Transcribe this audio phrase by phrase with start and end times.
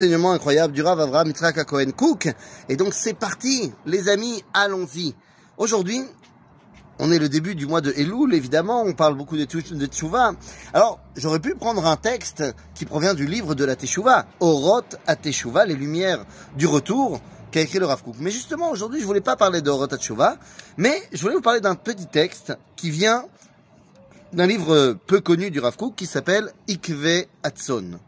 [0.00, 2.28] enseignement incroyable du Rav Avraham Yitzhak Cohen Cook.
[2.68, 5.12] Et donc c'est parti, les amis, allons-y.
[5.56, 6.00] Aujourd'hui,
[7.00, 10.34] on est le début du mois de Elul, évidemment, on parle beaucoup de, de Teshuvah.
[10.72, 12.44] Alors, j'aurais pu prendre un texte
[12.76, 16.24] qui provient du livre de la Teshuvah, Oroth à Teshuvah, les lumières
[16.56, 17.20] du retour,
[17.50, 18.14] qu'a écrit le Rav Kook.
[18.20, 20.36] Mais justement, aujourd'hui, je voulais pas parler de Oroth à Teshuvah,
[20.76, 23.24] mais je voulais vous parler d'un petit texte qui vient
[24.32, 27.98] d'un livre peu connu du Rav Kook qui s'appelle Ikve Atson.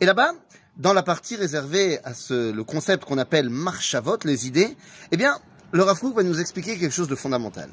[0.00, 0.32] Et là-bas,
[0.77, 4.75] dans la partie réservée à ce, le concept qu'on appelle marchavot, les idées,
[5.11, 5.37] eh bien,
[5.71, 7.69] le Rav Kook va nous expliquer quelque chose de fondamental.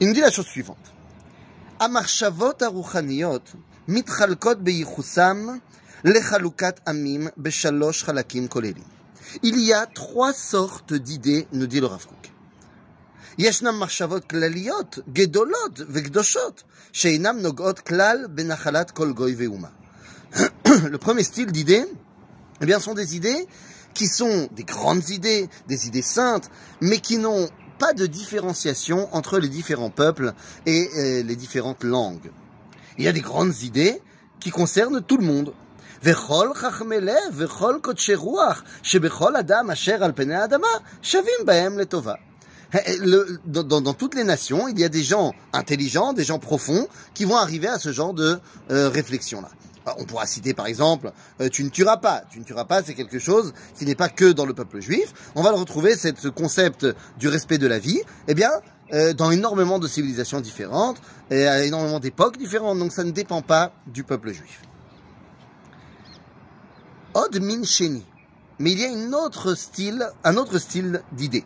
[0.00, 0.90] Il nous dit la chose suivante.
[1.80, 3.52] המחשבות הרוחניות
[3.88, 5.46] מתחלקות בייחוסם
[6.04, 8.84] לחלוקת עמים בשלוש חלקים כוללים.
[9.42, 12.28] Il y a trois sortes d'idées, nous dit le Rav Kook.
[13.38, 19.68] ישנם מחשבות כלליות, גדולות וקדושות, שאינם נוגעות כלל בנחלת כל גוי ואומה.
[20.89, 21.85] le premier style d'idées,
[22.61, 23.47] eh bien, sont des idées
[23.93, 26.49] qui sont des grandes idées, des idées saintes,
[26.81, 30.33] mais qui n'ont pas de différenciation entre les différents peuples
[30.65, 32.31] et les différentes langues.
[32.97, 34.01] Il y a des grandes idées
[34.39, 35.53] qui concernent tout le monde.
[36.03, 36.11] Le,
[42.73, 46.39] eh, eh, dans, dans, toutes les nations, il y a des gens intelligents, des gens
[46.39, 48.39] profonds, qui vont arriver à ce genre de
[48.69, 49.49] euh, réflexion-là.
[49.97, 52.23] On pourra citer par exemple, euh, tu ne tueras pas.
[52.29, 55.13] Tu ne tueras pas, c'est quelque chose qui n'est pas que dans le peuple juif.
[55.35, 56.85] On va le retrouver, ce concept
[57.17, 58.51] du respect de la vie, eh bien,
[58.93, 60.97] euh, dans énormément de civilisations différentes
[61.29, 62.79] et à énormément d'époques différentes.
[62.79, 64.61] Donc ça ne dépend pas du peuple juif.
[67.13, 67.61] Od min.
[68.59, 71.45] Mais il y a un autre style d'idée.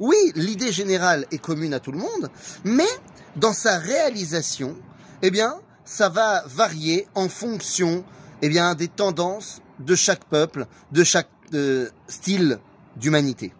[0.00, 2.30] Oui, l'idée générale est commune à tout le monde,
[2.64, 2.88] mais
[3.36, 4.74] dans sa réalisation,
[5.20, 8.02] eh bien, ça va varier en fonction,
[8.40, 12.60] eh des tendances de chaque peuple, de chaque euh, style
[12.96, 13.52] d'humanité.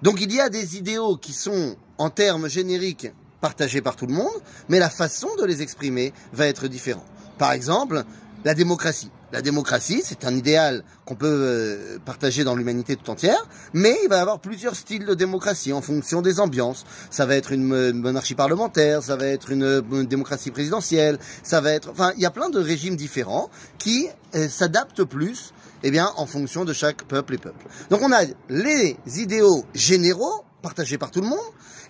[0.00, 3.12] Donc il y a des idéaux qui sont, en termes génériques,
[3.42, 4.32] partagés par tout le monde,
[4.70, 7.04] mais la façon de les exprimer va être différente.
[7.36, 8.04] Par exemple,
[8.44, 9.10] la démocratie.
[9.32, 14.08] La démocratie, c'est un idéal qu'on peut euh, partager dans l'humanité tout entière, mais il
[14.10, 16.84] va y avoir plusieurs styles de démocratie en fonction des ambiances.
[17.08, 21.72] Ça va être une monarchie parlementaire, ça va être une, une démocratie présidentielle, ça va
[21.72, 23.48] être, enfin, il y a plein de régimes différents
[23.78, 27.66] qui euh, s'adaptent plus, eh bien, en fonction de chaque peuple et peuple.
[27.88, 31.39] Donc on a les idéaux généraux partagés par tout le monde.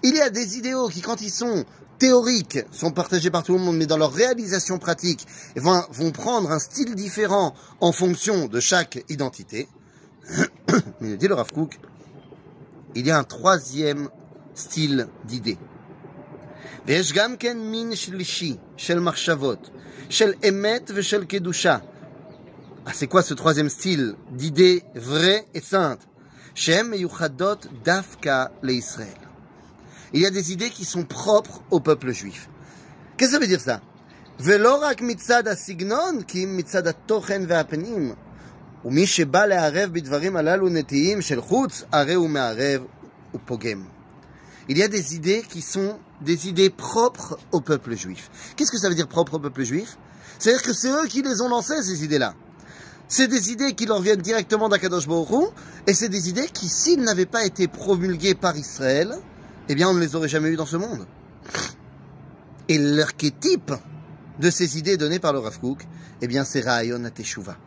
[0.04, 1.66] Il y a des idéaux qui, quand ils sont
[2.00, 6.52] théoriques, sont partagés par tout le monde, mais dans leur réalisation pratique, vont, vont prendre
[6.52, 9.68] un style différent en fonction de chaque identité.
[11.02, 11.80] Mais il dit le Rav Kook,
[12.96, 14.10] il y a un troisième
[14.54, 15.58] style d'idée.
[16.86, 19.70] ויש גם כן מין שלישי של מחשבות,
[20.10, 21.78] של אמת ושל קדושה.
[22.88, 26.08] Ah, c'est quoi ce troisième style d'idées vraies et saintes
[26.56, 29.22] שהן מיוחדות דווקא לישראל.
[30.14, 32.50] Il y a des idées qui sont propres au peuple juif.
[33.18, 33.80] Qu'est-ce que ça veut dire ça
[34.40, 38.14] ולא רק מצד הסגנון, כי אם מצד התוכן והפנים.
[38.86, 42.82] ומי שבא לערב בדברים הללו נטיים של חוץ, הרי הוא מערב
[43.34, 43.86] ופוגם.
[44.70, 48.30] Il y a des idées qui sont des idées propres au peuple juif.
[48.56, 49.98] Qu'est-ce que ça veut dire propre au peuple juif
[50.40, 52.34] C'est-à-dire que c'est eux qui les ont lancées, ces idées-là.
[53.15, 55.51] C'est des idées qui leur viennent directement d'Akadosh Baruch
[55.87, 59.15] et c'est des idées qui, s'ils n'avaient pas été promulguées par Israël,
[59.69, 61.07] eh bien, on ne les aurait jamais eues dans ce monde.
[62.71, 63.75] Et l'archétype
[64.41, 65.87] de ces idées données par le Rav Kook,
[66.23, 67.59] eh bien, c'est Ra'ayon Teshuvah.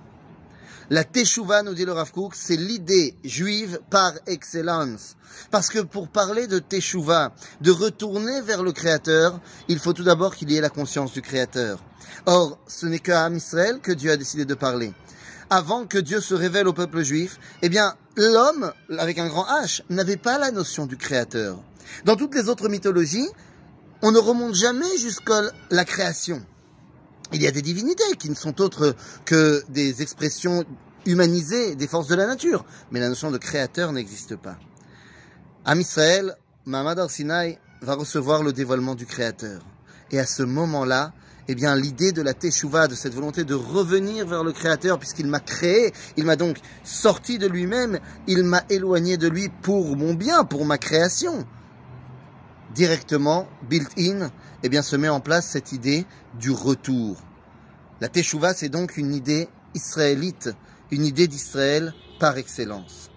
[0.90, 5.16] La Teshuvah, nous dit le Rav Kook, c'est l'idée juive par excellence.
[5.52, 10.36] Parce que pour parler de Teshuvah, de retourner vers le Créateur, il faut tout d'abord
[10.36, 11.84] qu'il y ait la conscience du Créateur.
[12.26, 14.92] Or, ce n'est qu'à Israël que Dieu a décidé de parler.
[15.50, 19.82] Avant que Dieu se révèle au peuple juif, eh bien, l'homme, avec un grand H,
[19.90, 21.60] n'avait pas la notion du Créateur.
[22.04, 23.30] Dans toutes les autres mythologies,
[24.02, 26.44] on ne remonte jamais jusqu'à la création.
[27.32, 28.96] Il y a des divinités qui ne sont autres
[29.26, 30.64] que des expressions
[31.06, 34.58] humanisées des forces de la nature, mais la notion de créateur n'existe pas.
[35.66, 39.62] Am Israël, Mahamad Arsinaï va recevoir le dévoilement du créateur.
[40.12, 41.14] Et à ce moment-là,
[41.48, 45.28] eh bien l'idée de la teshuva, de cette volonté de revenir vers le Créateur, puisqu'il
[45.28, 50.14] m'a créé, il m'a donc sorti de lui-même, il m'a éloigné de lui pour mon
[50.14, 51.46] bien, pour ma création.
[52.74, 54.32] Directement, built-in,
[54.64, 56.06] eh bien se met en place cette idée
[56.40, 57.22] du retour.
[58.02, 60.50] La teshuva, c'est donc une idée israélite,
[60.92, 63.12] une idée d'Israël par excellence.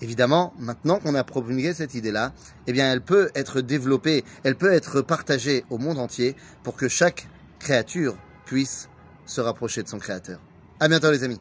[0.00, 2.32] Évidemment, maintenant qu'on a promulgué cette idée-là,
[2.66, 6.88] eh bien, elle peut être développée, elle peut être partagée au monde entier pour que
[6.88, 7.28] chaque
[7.64, 8.14] créature
[8.44, 8.88] puisse
[9.26, 10.38] se rapprocher de son créateur.
[10.78, 11.40] À bientôt, les amis.